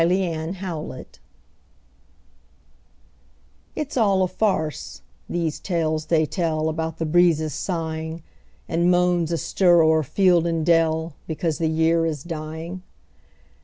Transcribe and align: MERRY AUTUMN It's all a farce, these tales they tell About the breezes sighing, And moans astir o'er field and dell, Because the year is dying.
MERRY 0.03 0.33
AUTUMN 0.63 1.05
It's 3.75 3.95
all 3.95 4.23
a 4.23 4.27
farce, 4.27 5.03
these 5.29 5.59
tales 5.59 6.07
they 6.07 6.25
tell 6.25 6.69
About 6.69 6.97
the 6.97 7.05
breezes 7.05 7.53
sighing, 7.53 8.23
And 8.67 8.89
moans 8.89 9.31
astir 9.31 9.83
o'er 9.83 10.01
field 10.01 10.47
and 10.47 10.65
dell, 10.65 11.13
Because 11.27 11.59
the 11.59 11.69
year 11.69 12.07
is 12.07 12.23
dying. 12.23 12.81